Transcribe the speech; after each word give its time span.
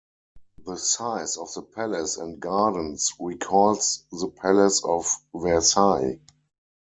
The 0.65 0.77
size 0.77 1.37
of 1.37 1.53
the 1.53 1.61
palace 1.61 2.17
and 2.17 2.39
gardens 2.39 3.13
recalls 3.19 4.03
the 4.11 4.29
Palace 4.29 4.83
of 4.83 5.05
Versailles. 5.31 6.19